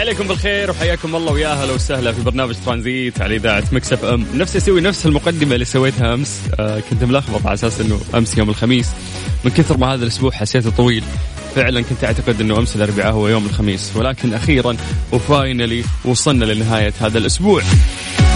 عليكم 0.00 0.28
بالخير 0.28 0.70
وحياكم 0.70 1.16
الله 1.16 1.32
ويا 1.32 1.52
أهلا 1.52 1.72
وسهلا 1.72 2.12
في 2.12 2.22
برنامج 2.22 2.54
ترانزيت 2.66 3.20
على 3.20 3.36
إذاعة 3.36 3.64
Mix 3.72 3.92
FM. 3.92 4.26
نفسي 4.34 4.58
أسوي 4.58 4.80
نفس 4.80 5.06
المقدمة 5.06 5.54
اللي 5.54 5.64
سويتها 5.64 6.14
أمس. 6.14 6.40
آه 6.60 6.82
كنت 6.90 7.04
ملخبط 7.04 7.46
على 7.46 7.54
أساس 7.54 7.80
إنه 7.80 8.00
أمس 8.14 8.38
يوم 8.38 8.50
الخميس. 8.50 8.88
من 9.44 9.50
كثر 9.50 9.76
ما 9.76 9.94
هذا 9.94 10.02
الأسبوع 10.02 10.30
حسيته 10.30 10.70
طويل 10.70 11.04
فعلا 11.54 11.80
كنت 11.80 12.04
أعتقد 12.04 12.40
إنه 12.40 12.58
أمس 12.58 12.76
الأربعاء 12.76 13.12
هو 13.12 13.28
يوم 13.28 13.46
الخميس. 13.46 13.92
ولكن 13.94 14.34
أخيرا 14.34 14.76
و 15.12 15.21
finally 15.21 15.84
وصلنا 16.04 16.44
لنهاية 16.44 16.92
هذا 17.00 17.18
الأسبوع. 17.18 17.62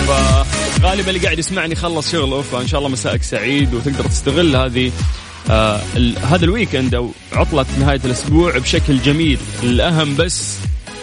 فغالبا 0.06 1.08
اللي 1.08 1.20
قاعد 1.20 1.38
يسمعني 1.38 1.74
خلص 1.74 2.12
شغله 2.12 2.42
فإن 2.42 2.66
شاء 2.66 2.78
الله 2.78 2.90
مساءك 2.90 3.22
سعيد 3.22 3.74
وتقدر 3.74 4.04
تستغل 4.04 4.56
هذه 4.56 4.92
آه 5.50 5.80
هذا 6.22 6.44
ال 6.44 6.50
weekend 6.50 6.94
أو 6.94 7.10
عطلة 7.32 7.66
نهاية 7.80 8.00
الأسبوع 8.04 8.58
بشكل 8.58 8.98
جميل. 9.02 9.38
الأهم 9.62 10.16
بس 10.16 10.56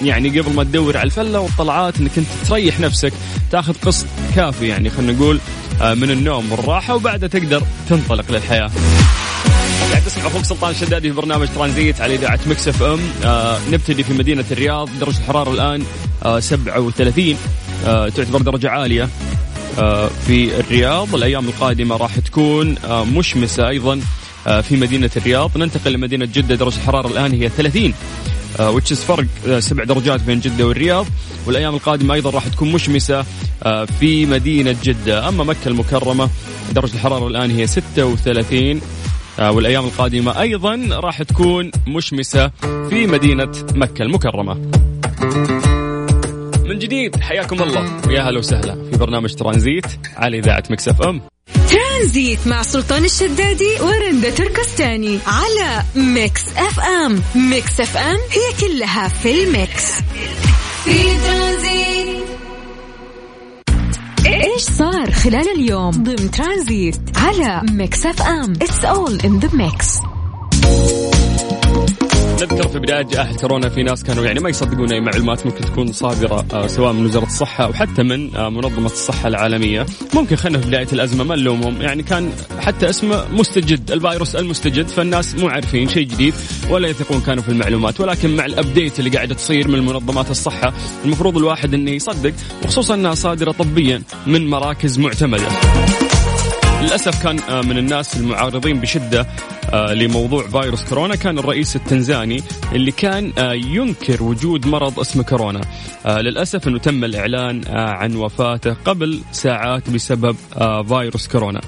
يعني 0.03 0.39
قبل 0.39 0.53
ما 0.53 0.63
تدور 0.63 0.97
على 0.97 1.05
الفلة 1.05 1.39
والطلعات 1.39 1.99
إنك 1.99 2.11
أنت 2.17 2.27
تريح 2.47 2.79
نفسك 2.79 3.13
تاخذ 3.51 3.73
قسط 3.85 4.05
كافي 4.35 4.67
يعني 4.67 4.89
خلينا 4.89 5.11
نقول 5.11 5.39
آه، 5.81 5.93
من 5.93 6.11
النوم 6.11 6.51
والراحة 6.51 6.95
وبعدها 6.95 7.29
تقدر 7.29 7.63
تنطلق 7.89 8.31
للحياة. 8.31 8.71
قاعد 9.91 10.03
تسمع 10.05 10.27
أخوك 10.27 10.43
سلطان 10.45 10.71
الشدادي 10.71 11.09
في 11.09 11.15
برنامج 11.15 11.47
ترانزيت 11.55 12.01
على 12.01 12.15
إذاعة 12.15 12.39
Mix 12.47 12.67
FM. 12.67 12.99
آه 13.25 13.57
نبتدي 13.71 14.03
في 14.03 14.13
مدينة 14.13 14.45
الرياض 14.51 14.89
درجة 14.99 15.17
الحرارة 15.17 15.51
الآن 15.51 15.83
آه 16.25 16.39
37 16.39 17.35
آه 17.87 18.09
تعتبر 18.09 18.41
درجة 18.41 18.69
عالية 18.69 19.09
في 20.27 20.59
الرياض. 20.59 21.15
الأيام 21.15 21.47
القادمة 21.47 21.97
راح 21.97 22.19
تكون 22.19 22.75
مشمسة 23.15 23.67
أيضا 23.69 23.99
في 24.61 24.75
مدينة 24.75 25.09
الرياض. 25.17 25.57
ننتقل 25.57 25.93
لمدينة 25.93 26.25
جدة 26.25 26.55
درجة 26.55 26.75
الحرارة 26.75 27.07
الآن 27.07 27.31
هي 27.31 27.49
30 27.49 27.93
وتشز 28.59 28.99
فرق 28.99 29.25
آه، 29.47 29.59
سبع 29.59 29.83
درجات 29.83 30.21
بين 30.21 30.39
جدة 30.39 30.67
والرياض. 30.67 31.05
والأيام 31.47 31.75
القادمة 31.75 32.13
أيضا 32.13 32.29
راح 32.29 32.47
تكون 32.47 32.71
مشمسة 32.71 33.25
آه، 33.63 33.85
في 33.85 34.25
مدينة 34.25 34.75
جدة. 34.83 35.27
أما 35.29 35.43
مكة 35.43 35.67
المكرمة 35.67 36.29
درجة 36.71 36.93
الحرارة 36.93 37.27
الآن 37.27 37.51
هي 37.51 37.67
36 37.67 38.81
آه، 39.39 39.51
والأيام 39.51 39.85
القادمة 39.85 40.41
أيضا 40.41 40.87
راح 40.91 41.23
تكون 41.23 41.71
مشمسة 41.87 42.51
في 42.89 43.07
مدينة 43.07 43.51
مكة 43.75 44.01
المكرمة. 44.03 44.53
من 46.65 46.79
جديد 46.79 47.15
حياكم 47.21 47.63
الله. 47.63 48.01
ويا 48.07 48.21
هلا 48.21 48.39
وسهلا. 48.39 48.75
في 48.91 48.97
برنامج 48.97 49.33
ترانزيت 49.35 49.85
على 50.17 50.39
إذاعة 50.39 50.63
Mix 50.69 51.01
FM. 51.01 51.21
ترانزيت 51.71 52.47
مع 52.47 52.61
سلطان 52.61 53.05
الشدادي 53.05 53.79
ورندا 53.81 54.29
تركستاني 54.29 55.19
على 55.27 55.83
Mix 55.95 56.41
FM. 56.57 57.21
Mix 57.35 57.79
FM 57.79 58.17
هي 58.31 58.67
كلها 58.67 59.07
في 59.07 59.43
ال 59.43 59.51
mix. 59.51 59.83
في 60.85 61.03
ترانزيت. 61.03 62.25
إيش 64.25 64.61
صار 64.61 65.11
خلال 65.11 65.49
اليوم 65.55 65.91
ضمن 65.91 66.31
ترانزيت 66.31 67.01
على 67.17 67.61
Mix 67.71 68.05
FM؟ 68.05 68.53
It's 68.61 68.85
all 68.85 69.19
in 69.25 69.39
the 69.39 69.49
mix 69.53 69.87
نذكر 72.41 72.67
في 72.67 72.79
بداية 72.79 73.01
جائحة 73.01 73.35
كورونا 73.35 73.69
في 73.69 73.83
ناس 73.83 74.03
كانوا 74.03 74.25
يعني 74.25 74.39
ما 74.39 74.49
يصدقون 74.49 74.91
أي 74.93 75.01
معلومات 75.01 75.45
ممكن 75.45 75.61
تكون 75.65 75.91
صادرة 75.91 76.45
آه، 76.53 76.67
سواء 76.67 76.93
من 76.93 77.05
وزارة 77.05 77.25
الصحة 77.25 77.63
أو 77.63 77.73
حتى 77.73 78.03
من 78.03 78.35
آه، 78.35 78.49
منظمة 78.49 78.85
الصحة 78.85 79.27
العالمية. 79.27 79.85
ممكن 80.15 80.35
خلنا 80.35 80.57
في 80.59 80.67
بداية 80.67 80.87
الأزمة 80.93 81.23
ما 81.23 81.35
نلومهم. 81.35 81.81
يعني 81.81 82.03
كان 82.03 82.31
حتى 82.59 82.89
اسمه 82.89 83.25
مستجد 83.31 83.91
الفيروس 83.91 84.35
المستجد 84.35 84.87
فالناس 84.87 85.35
مو 85.35 85.47
عارفين 85.47 85.89
شيء 85.89 86.07
جديد 86.07 86.33
ولا 86.69 86.87
يثقون 86.87 87.21
كانوا 87.21 87.43
في 87.43 87.49
المعلومات. 87.49 87.99
ولكن 87.99 88.35
مع 88.35 88.45
الأبديت 88.45 88.99
اللي 88.99 89.09
قاعدة 89.09 89.35
تصير 89.35 89.67
من 89.67 89.85
منظمات 89.85 90.31
الصحة 90.31 90.73
المفروض 91.05 91.37
الواحد 91.37 91.73
أنه 91.73 91.91
يصدق 91.91 92.33
وخصوصا 92.63 92.93
أنها 92.93 93.13
صادرة 93.13 93.51
طبيا 93.51 94.01
من 94.27 94.49
مراكز 94.49 94.99
معتمدة. 94.99 95.47
للأسف 96.81 97.23
كان 97.23 97.39
آه، 97.39 97.61
من 97.61 97.77
الناس 97.77 98.17
المعارضين 98.17 98.79
بشدة 98.79 99.27
آه، 99.73 99.93
لموضوع 99.93 100.47
فيروس 100.47 100.83
كورونا. 100.83 101.15
كان 101.15 101.39
الرئيس 101.39 101.75
التنزاني 101.75 102.43
اللي 102.73 102.91
كان 102.91 103.33
آه، 103.37 103.53
ينكر 103.53 104.23
وجود 104.23 104.67
مرض 104.67 104.99
اسمه 104.99 105.23
كورونا. 105.23 105.61
للأسف 106.05 106.67
إنه 106.67 106.79
تم 106.79 107.03
الإعلان 107.03 107.61
آه، 107.67 107.89
عن 107.89 108.15
وفاته 108.15 108.73
قبل 108.85 109.21
ساعات 109.31 109.89
بسبب 109.89 110.35
فيروس 110.87 111.27
كورونا. 111.27 111.61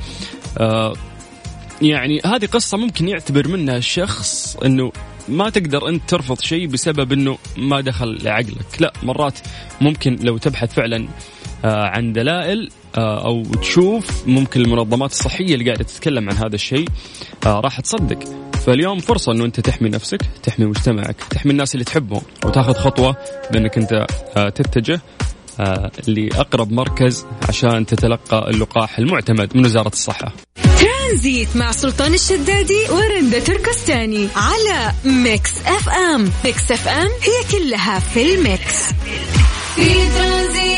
يعني 1.81 2.21
هذه 2.25 2.45
قصة 2.45 2.77
ممكن 2.77 3.07
يعتبر 3.07 3.47
منها 3.47 3.77
الشخص 3.77 4.57
إنه 4.65 4.91
ما 5.29 5.49
تقدر 5.49 5.89
أنت 5.89 6.09
ترفض 6.09 6.41
شيء 6.41 6.67
بسبب 6.67 7.11
إنه 7.11 7.37
ما 7.57 7.81
دخل 7.81 8.17
لعقلك، 8.23 8.65
لا 8.79 8.93
مرات 9.03 9.39
ممكن 9.81 10.15
لو 10.21 10.37
تبحث 10.37 10.73
فعلا 10.73 11.07
عن 11.63 12.13
دلائل 12.13 12.69
آه، 12.97 13.25
أو 13.25 13.43
تشوف 13.43 14.27
ممكن 14.27 14.61
المنظمات 14.61 15.11
الصحية 15.11 15.53
اللي 15.53 15.65
قاعدة 15.65 15.83
تتكلم 15.83 16.29
عن 16.29 16.35
هذا 16.37 16.55
الشيء 16.55 16.87
آه، 17.45 17.59
راح 17.59 17.79
تصدق. 17.79 18.19
فاليوم 18.65 18.99
فرصة 18.99 19.31
إنه 19.31 19.45
أنت 19.45 19.59
تحمي 19.59 19.89
نفسك، 19.89 20.21
تحمي 20.43 20.65
مجتمعك، 20.65 21.15
تحمي 21.29 21.51
الناس 21.51 21.73
اللي 21.73 21.85
تحبهم 21.85 22.21
وتاخذ 22.45 22.73
خطوة 22.73 23.15
بأنك 23.51 23.77
أنت 23.77 24.05
آه، 24.37 24.49
تتجه 24.49 25.01
آه، 25.59 25.91
لأقرب 26.07 26.71
مركز 26.71 27.25
عشان 27.49 27.85
تتلقى 27.85 28.49
اللقاح 28.49 28.99
المعتمد 28.99 29.57
من 29.57 29.65
وزارة 29.65 29.87
الصحة. 29.87 30.33
ترانزيت 30.79 31.55
مع 31.55 31.71
سلطان 31.71 32.13
الشدادي 32.13 32.81
ورندا 32.89 33.39
تركستاني 33.39 34.27
على 34.35 34.93
Mix 35.05 35.51
FM 35.65 36.31
Mix 36.45 36.71
FM 36.71 37.07
هي 37.07 37.59
كلها 37.59 37.99
في 37.99 38.35
ال 38.35 38.50
mix 38.50 38.93
في 39.75 40.09
ترانزيت 40.17 40.72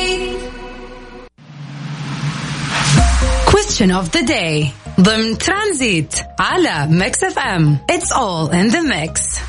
Question 3.75 3.91
of 3.91 4.09
the 4.12 4.24
day. 4.24 4.72
ضمن 5.00 5.38
ترانزيت 5.38 6.16
على 6.40 6.88
Mix 6.90 7.24
FM 7.24 7.78
It's 7.91 8.12
all 8.12 8.47
in 8.50 8.72
the 8.72 8.81
mix. 8.81 9.40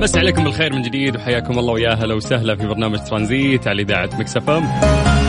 مسي 0.00 0.18
عليكم 0.18 0.44
بالخير 0.44 0.72
من 0.72 0.82
جديد 0.82 1.16
وحياكم 1.16 1.58
الله 1.58 1.72
ويا 1.72 1.92
أهلا 1.92 2.14
وسهلا 2.14 2.56
في 2.56 2.66
برنامج 2.66 2.98
ترانزيت 2.98 3.68
على 3.68 3.82
إذاعة 3.82 4.10
Mix 4.18 4.36
FM. 4.36 5.25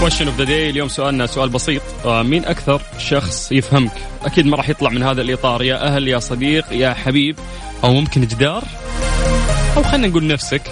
Question 0.00 0.26
of 0.26 0.38
the 0.38 0.44
day 0.44 0.70
اليوم 0.70 0.88
سؤالنا 0.88 1.26
سؤال 1.26 1.48
بسيط. 1.48 1.82
آه، 2.04 2.22
مين 2.22 2.44
أكثر 2.44 2.80
شخص 2.98 3.52
يفهمك؟ 3.52 3.92
أكيد 4.24 4.46
ما 4.46 4.56
راح 4.56 4.68
يطلع 4.68 4.90
من 4.90 5.02
هذا 5.02 5.22
الإطار. 5.22 5.62
يا 5.62 5.86
أهل 5.86 6.08
يا 6.08 6.18
صديق 6.18 6.64
يا 6.72 6.94
حبيب 6.94 7.36
أو 7.84 7.92
ممكن 7.92 8.20
جدار 8.20 8.62
أو 9.76 9.82
خلينا 9.82 10.06
نقول 10.06 10.26
نفسك. 10.26 10.62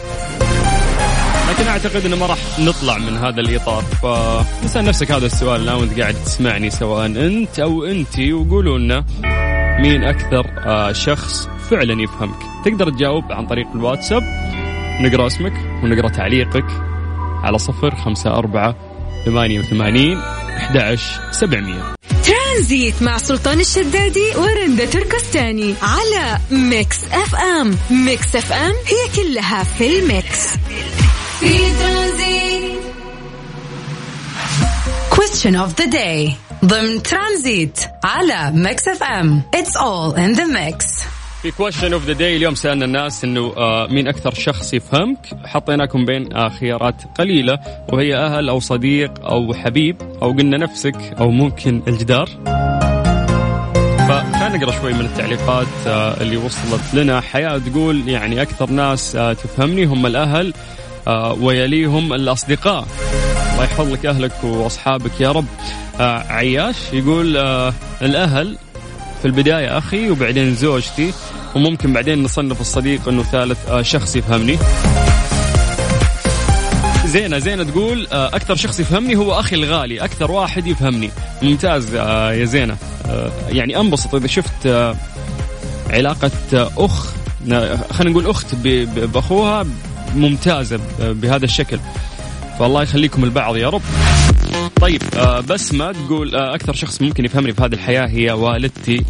لكن 1.48 1.68
أعتقد 1.68 2.06
إنه 2.06 2.16
ما 2.16 2.26
راح 2.26 2.38
نطلع 2.58 2.98
من 2.98 3.16
هذا 3.16 3.40
الإطار. 3.40 3.82
فاسال 3.82 4.84
نفسك 4.84 5.12
هذا 5.12 5.26
السؤال. 5.26 5.62
الان 5.62 5.76
وانت 5.76 6.00
قاعد 6.00 6.14
تسمعني 6.14 6.70
سواء 6.70 7.06
أنت 7.06 7.58
أو 7.60 7.84
انتي 7.84 8.32
وقولوا 8.32 8.78
لنا 8.78 9.04
مين 9.80 10.04
أكثر 10.04 10.46
آه، 10.66 10.92
شخص 10.92 11.48
فعلا 11.70 12.02
يفهمك. 12.02 12.38
تقدر 12.64 12.90
تجاوب 12.90 13.32
عن 13.32 13.46
طريق 13.46 13.66
الواتساب. 13.74 14.22
نقرأ 15.00 15.26
اسمك 15.26 15.52
ونقرأ 15.84 16.08
تعليقك 16.08 16.66
على 17.42 17.58
صفر 17.58 17.96
خمسة 17.96 18.30
أربعة 18.30 18.87
ثمانية 19.24 19.60
وثمانين 19.60 20.18
أحد 20.18 20.98
سبعمية. 21.30 21.94
ترانزيت 22.24 23.02
مع 23.02 23.18
سلطان 23.18 23.60
الشدادي 23.60 24.36
ورندا 24.36 24.84
تركستاني 24.84 25.74
على 25.82 26.38
Mix 26.50 26.98
FM. 27.12 27.78
Mix 27.90 28.36
FM 28.36 28.72
هي 28.86 29.24
كلها 29.24 29.64
في 29.64 29.98
ال 29.98 30.08
mix. 30.08 30.48
في 31.40 31.58
ترانزيت. 31.80 32.78
Question 35.10 35.54
of 35.54 35.82
the 35.82 35.86
day. 35.92 36.32
ضمن 36.64 37.02
ترانزيت 37.02 37.80
على 38.04 38.50
Mix 38.54 38.88
FM. 38.88 39.42
It's 39.56 39.76
all 39.76 40.16
in 40.16 40.38
the 40.38 40.46
mix. 40.46 40.84
في 41.42 41.50
Question 41.50 41.92
of 41.92 42.04
the 42.06 42.12
day 42.12 42.36
اليوم 42.36 42.54
سألنا 42.54 42.84
الناس 42.84 43.24
إنه 43.24 43.52
آه 43.56 43.86
مين 43.86 44.08
أكثر 44.08 44.34
شخص 44.34 44.74
يفهمك؟ 44.74 45.18
حطيناكم 45.44 46.04
بين 46.04 46.32
آه 46.36 46.48
خيارات 46.48 47.02
قليلة 47.18 47.58
وهي 47.88 48.16
أهل 48.16 48.48
أو 48.48 48.60
صديق 48.60 49.26
أو 49.26 49.54
حبيب 49.54 49.96
أو 50.22 50.32
قلنا 50.32 50.56
نفسك 50.58 50.96
أو 51.20 51.30
ممكن 51.30 51.82
الجدار. 51.88 52.28
فخلينا 54.08 54.56
نقرأ 54.56 54.80
شوي 54.80 54.92
من 54.92 55.00
التعليقات 55.00 55.66
آه 55.86 56.20
اللي 56.20 56.36
وصلت 56.36 56.94
لنا. 56.94 57.20
حياة 57.20 57.58
تقول 57.58 58.08
يعني 58.08 58.42
أكثر 58.42 58.70
ناس 58.70 59.16
آه 59.16 59.32
تفهمني 59.32 59.84
هم 59.84 60.06
الأهل 60.06 60.54
آه 61.08 61.32
ويليهم 61.32 62.12
الأصدقاء. 62.12 62.86
الله 63.52 63.64
يحفظ 63.64 63.92
لك 63.92 64.06
أهلك 64.06 64.44
وأصحابك 64.44 65.20
يا 65.20 65.32
رب. 65.32 65.46
آه 66.00 66.18
عياش 66.32 66.76
يقول 66.92 67.36
آه 67.36 67.72
الأهل 68.02 68.56
في 69.18 69.24
البداية 69.24 69.78
أخي 69.78 70.10
وبعدين 70.10 70.54
زوجتي 70.54 71.12
وممكن 71.54 71.92
بعدين 71.92 72.22
نصنف 72.22 72.60
الصديق 72.60 73.08
إنه 73.08 73.22
ثالث 73.22 73.58
آه 73.68 73.82
شخص 73.82 74.16
يفهمني. 74.16 74.58
زينة 77.06 77.38
زينة 77.38 77.64
تقول 77.64 78.06
آه، 78.12 78.26
أكثر 78.28 78.54
شخص 78.54 78.80
يفهمني 78.80 79.16
هو 79.16 79.40
أخي 79.40 79.56
الغالي 79.56 80.04
أكثر 80.04 80.30
واحد 80.30 80.66
يفهمني. 80.66 81.10
ممتاز 81.42 81.94
آه، 81.94 82.32
يا 82.32 82.44
زينة. 82.44 82.76
يعني 83.48 83.80
أنبسط 83.80 84.14
إذا 84.14 84.26
شفت 84.26 84.94
علاقة 85.90 86.30
أخ 86.78 87.06
نا- 87.46 87.78
خلينا 87.92 88.10
نقول 88.12 88.30
أخت 88.30 88.54
بأخوها 88.54 89.66
ممتازة 90.16 90.80
بهذا 91.00 91.44
الشكل. 91.44 91.78
فالله 92.58 92.82
يخليكم 92.82 93.24
البعض 93.24 93.56
يا 93.56 93.68
رب. 93.68 93.82
طيب 94.80 95.02
آه، 95.16 95.40
بسمة 95.40 95.92
تقول 95.92 96.34
آه، 96.34 96.54
أكثر 96.54 96.72
شخص 96.72 97.02
ممكن 97.02 97.24
يفهمني 97.24 97.52
في 97.52 97.62
هذه 97.62 97.74
الحياة 97.74 98.06
هي 98.06 98.32
والدتي 98.32 99.04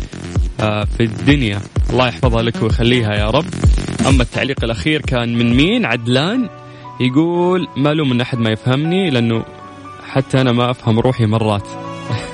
آه، 0.61 0.85
في 0.85 1.03
الدنيا. 1.03 1.61
الله 1.91 2.09
يحفظها 2.09 2.43
لك 2.43 2.63
ويخليها 2.63 3.15
يا 3.15 3.31
رب. 3.31 3.45
أما 4.09 4.23
التعليق 4.23 4.65
الأخير 4.65 5.01
كان 5.01 5.39
من 5.39 5.57
مين؟ 5.57 5.85
عدلان. 5.85 6.49
يقول 7.01 7.69
ما 7.77 7.95
لوم 7.95 8.13
إن 8.13 8.21
أحد 8.21 8.39
ما 8.39 8.51
يفهمني 8.51 9.11
لأنه 9.11 9.45
حتى 10.09 10.41
أنا 10.41 10.53
ما 10.53 10.71
أفهم 10.71 10.99
روحي 10.99 11.27
مرات. 11.27 11.69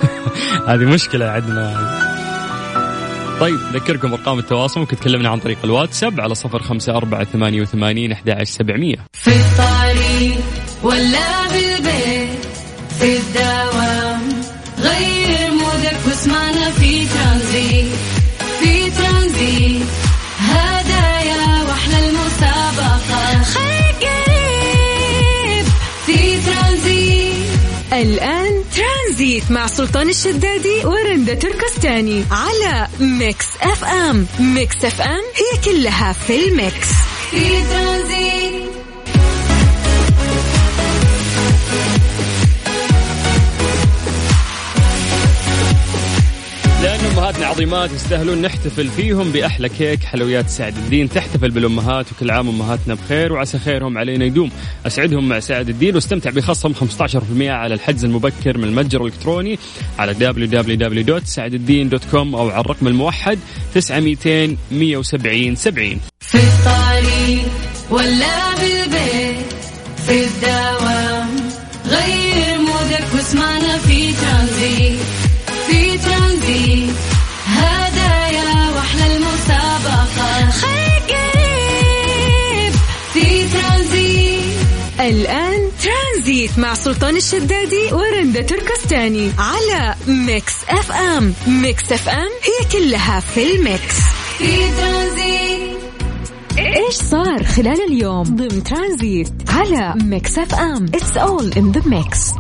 هذه 0.69 0.85
مشكلة 0.85 1.27
عندنا 1.27 2.05
طيب 3.41 3.59
ذكركم 3.73 4.13
أرقام 4.13 4.39
التواصل. 4.39 4.81
ممكن 4.81 4.97
تكلمنا 4.97 5.29
عن 5.29 5.39
طريق 5.39 5.59
الواتساب 5.65 6.21
على 6.21 6.35
صفر 6.35 6.63
خمسة 6.63 6.97
أربعة 6.97 7.25
ثمانية 7.25 7.63
وثمانين 7.63 8.13
أحد 8.13 8.43
سبعمية. 8.43 8.97
في 9.13 9.31
الطريق 9.31 10.39
ولا 10.83 11.49
بالبيت 11.49 11.64
ترانزيت 29.35 29.51
مع 29.51 29.67
سلطان 29.67 30.09
الشدادي 30.09 30.85
ورندا 30.85 31.35
تركستاني 31.35 32.25
على 32.31 32.89
Mix 33.01 33.47
FM. 33.63 34.27
Mix 34.41 34.85
FM 34.85 35.23
هي 35.35 35.61
كلها 35.65 36.13
في 36.13 36.49
ال 36.49 36.57
mix. 36.57 36.89
في 37.31 37.63
ترانزيت. 37.71 38.34
عظيمات 47.45 47.93
يستاهلون 47.93 48.43
نحتفل 48.43 48.89
فيهم 48.89 49.33
بأحلى 49.33 49.69
كيك. 49.69 50.05
حلويات 50.05 50.49
سعد 50.49 50.77
الدين 50.77 51.09
تحتفل 51.09 51.51
بالأمهات 51.51 52.13
وكل 52.13 52.31
عام 52.31 52.49
أمهاتنا 52.49 52.95
بخير 52.95 53.33
وعسى 53.33 53.59
خيرهم 53.59 53.99
علينا 53.99 54.25
يدوم. 54.25 54.51
أسعدهم 54.87 55.29
مع 55.29 55.41
سعد 55.41 55.69
الدين 55.69 55.95
واستمتع 55.95 56.31
بخصم 56.31 56.75
15% 56.75 57.51
على 57.51 57.75
الحجز 57.75 58.05
المبكر 58.05 58.59
من 58.59 58.65
المتجر 58.65 59.01
الإلكتروني 59.01 59.59
على 59.99 60.15
www.سعدالدين.com 60.15 62.15
أو 62.15 62.51
على 62.51 62.61
الرقم 62.61 62.87
الموحد 62.87 63.39
900 63.75 64.57
170 64.73 65.57
70 65.57 66.01
في 66.21 66.39
الطريق 66.39 67.45
ولا 67.91 68.55
بالبيت 68.55 69.47
في 70.07 70.25
الدوام 70.25 70.84
الآن 85.15 85.71
ترانزيت 85.83 86.59
مع 86.59 86.75
سلطان 86.75 87.17
الشدادي 87.17 87.93
ورندا 87.93 88.43
تركستاني 88.43 89.31
على 89.39 89.95
Mix 90.09 90.55
FM. 90.69 91.33
Mix 91.47 91.93
FM 91.93 92.29
هي 92.43 92.69
كلها 92.73 93.21
في 93.21 93.55
ال 93.55 93.64
mix. 93.64 93.99
في 94.39 94.47
ترانزيت. 94.81 95.79
إيش 96.59 96.95
صار 96.95 97.45
خلال 97.45 97.85
اليوم؟ 97.89 98.23
ضمن 98.23 98.65
ترانزيت 98.65 99.33
على 99.49 99.95
Mix 100.05 100.39
FM. 100.39 100.87
It's 100.95 101.17
all 101.17 101.53
in 101.57 101.73
the 101.73 101.83
mix 101.87 102.31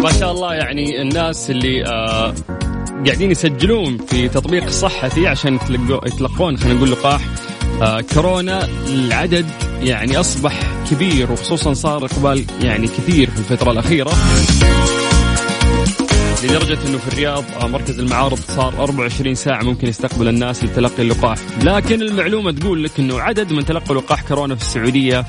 ما 0.00 0.12
شاء 0.12 0.32
الله 0.32 0.54
يعني 0.54 1.02
الناس 1.02 1.50
اللي 1.50 1.86
آه 1.86 2.34
قاعدين 3.06 3.30
يسجلون 3.30 3.98
في 3.98 4.28
تطبيق 4.28 4.68
صحتي 4.68 5.26
عشان 5.26 5.54
يتلقو 5.54 6.06
يتلقون 6.06 6.56
خلينا 6.58 6.74
نقول 6.74 6.90
لقاح. 6.90 7.20
آه 7.82 8.00
كورونا 8.00 8.68
العدد 8.88 9.46
يعني 9.80 10.20
أصبح 10.20 10.60
كبير 10.90 11.32
وخصوصا 11.32 11.74
صار 11.74 12.04
إقبال 12.04 12.44
يعني 12.62 12.86
كثير 12.86 13.30
في 13.30 13.38
الفترة 13.38 13.70
الأخيرة. 13.70 14.12
لدرجة 16.44 16.78
إنه 16.88 16.98
في 16.98 17.08
الرياض 17.12 17.44
آه، 17.60 17.66
مركز 17.66 17.98
المعارض 17.98 18.38
صار 18.38 18.74
24 18.82 19.34
ساعة 19.34 19.62
ممكن 19.62 19.88
يستقبل 19.88 20.28
الناس 20.28 20.64
لتلقي 20.64 21.02
اللقاح، 21.02 21.38
لكن 21.62 22.02
المعلومة 22.02 22.52
تقول 22.52 22.84
لك 22.84 22.90
إنه 22.98 23.20
عدد 23.20 23.52
من 23.52 23.64
تلقوا 23.64 23.96
لقاح 23.96 24.22
كورونا 24.22 24.54
في 24.54 24.62
السعودية 24.62 25.24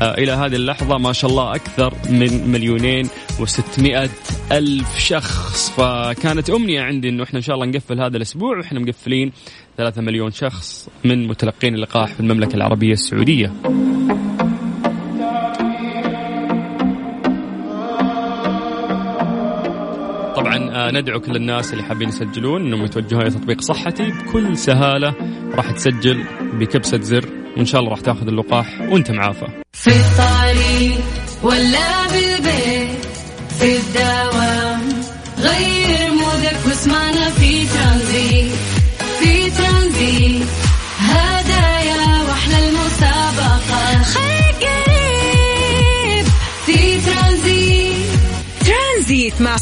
آه، 0.00 0.14
إلى 0.14 0.32
هذه 0.32 0.54
اللحظة 0.54 0.98
ما 0.98 1.12
شاء 1.12 1.30
الله 1.30 1.54
أكثر 1.54 1.94
من 2.10 2.48
مليونين 2.52 3.06
و600 3.38 4.08
ألف 4.52 4.98
شخص، 4.98 5.70
فكانت 5.70 6.50
أمنية 6.50 6.80
عندي 6.80 7.08
إنه 7.08 7.22
إحنا 7.22 7.38
إن 7.38 7.42
شاء 7.42 7.54
الله 7.54 7.66
نقفل 7.66 8.00
هذا 8.00 8.16
الأسبوع 8.16 8.58
وإحنا 8.58 8.80
مقفلين 8.80 9.32
3 9.76 10.02
مليون 10.02 10.30
شخص 10.30 10.88
من 11.04 11.26
متلقين 11.26 11.74
اللقاح 11.74 12.14
في 12.14 12.20
المملكة 12.20 12.56
العربية 12.56 12.92
السعودية. 12.92 13.52
طبعا 20.36 20.70
آه، 20.70 20.90
ندعو 20.90 21.20
كل 21.20 21.36
الناس 21.36 21.72
اللي 21.72 21.84
حابين 21.84 22.08
يسجلون 22.08 22.66
إنهم 22.66 22.84
يتوجهون 22.84 23.22
إلى 23.22 23.30
تطبيق 23.30 23.60
صحتي 23.60 24.10
بكل 24.10 24.56
سهالة 24.56 25.14
راح 25.54 25.70
تسجل 25.70 26.24
بكبسة 26.52 27.00
زر 27.00 27.39
وإن 27.56 27.66
شاء 27.66 27.80
الله 27.80 27.90
راح 27.90 28.00
تاخذ 28.00 28.28
اللقاح 28.28 28.80
وأنت 28.80 29.10
معافى. 29.10 29.46
في 29.72 29.90
الطريق 29.90 31.00
ولا 31.42 32.06
بالبيت 32.06 32.29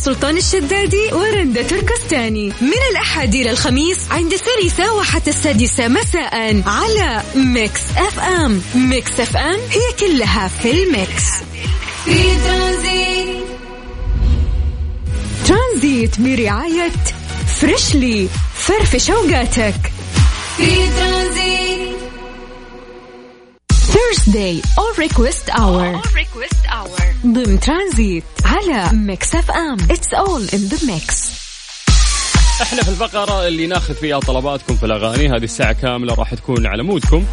سلطان 0.08 0.36
الشدادي 0.36 1.12
ورندا 1.12 1.62
تركستاني. 1.62 2.52
من 2.60 2.82
الأحد 2.90 3.34
إلى 3.34 3.50
الخميس 3.50 3.98
عند 4.10 4.32
الثالثة 4.32 4.94
وحتى 4.94 5.30
السادسة 5.30 5.88
مساء 5.88 6.62
على 6.66 7.22
Mix 7.34 7.80
FM. 7.96 8.62
Mix 8.74 9.20
FM 9.20 9.58
هي 9.70 9.92
كلها 10.00 10.48
في 10.48 10.70
ال 10.70 10.81
mix. 10.81 11.24
في 12.04 12.22
ترانزيت 12.44 13.44
ترانزيت 15.46 16.20
برعاية 16.20 16.92
Freshly. 17.60 18.28
فرفش 18.54 19.10
أوقاتك. 19.10 19.92
في 20.56 20.66
ترانزيت 20.66 21.27
Thursday 24.08 24.62
All 24.78 24.90
Request 25.04 25.50
Hour. 25.50 26.00
ضمن 27.26 27.60
ترانزيت 27.60 28.24
على 28.44 28.96
Mix 28.96 29.34
FM 29.34 29.76
It's 29.76 30.12
all 30.18 30.54
in 30.54 30.74
the 30.74 30.84
mix. 30.86 31.14
إحنا 32.62 32.82
في 32.82 32.88
الفقرة 32.88 33.48
اللي 33.48 33.66
ناخذ 33.66 33.94
فيها 33.94 34.18
طلباتكم 34.20 34.76
في 34.76 34.86
الأغاني 34.86 35.28
هذه 35.28 35.44
الساعة 35.44 35.72
كاملة 35.72 36.14
راح 36.14 36.34
تكون 36.34 36.66
على 36.66 36.82
مودكم. 36.82 37.24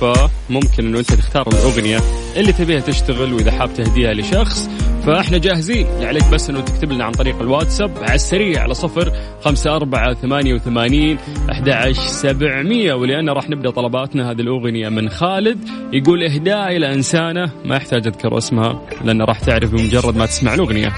فممكن 0.00 0.86
إنه 0.86 0.98
أنت 0.98 1.12
تختار 1.12 1.48
الأغنية 1.48 2.02
اللي 2.36 2.52
تبيها 2.52 2.80
تشتغل 2.80 3.32
وإذا 3.32 3.50
حاب 3.50 3.74
تهديها 3.74 4.14
لشخص 4.14 4.68
فاحنا 5.06 5.38
جاهزين. 5.38 5.86
عليك 6.00 6.30
بس 6.32 6.50
إنه 6.50 6.60
تكتب 6.60 6.92
لنا 6.92 7.04
عن 7.04 7.12
طريق 7.12 7.40
الواتساب 7.40 7.90
على 7.98 8.14
السريع 8.14 8.62
على 8.62 8.74
صفر 8.74 9.12
خمسة 9.40 9.76
أربعة 9.76 10.14
ثمانية 10.14 10.54
وثمانين 10.54 11.18
أحد 11.50 11.92
سبعمية. 11.92 12.94
ولأن 12.94 13.30
راح 13.30 13.50
نبدأ 13.50 13.70
طلباتنا 13.70 14.30
هذه 14.30 14.40
الأغنية 14.40 14.88
من 14.88 15.08
خالد 15.08 15.58
يقول 15.92 16.22
إهداء 16.22 16.76
إلى 16.76 16.94
إنسانة 16.94 17.50
ما 17.64 17.76
يحتاج 17.76 18.06
أذكر 18.06 18.38
اسمها 18.38 18.80
لأن 19.04 19.22
راح 19.22 19.40
تعرف 19.40 19.70
بمجرد 19.70 20.16
ما 20.16 20.26
تسمع 20.26 20.54
الأغنية. 20.54 20.92